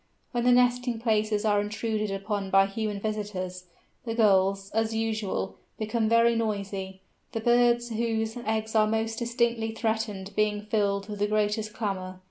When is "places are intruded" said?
0.99-2.09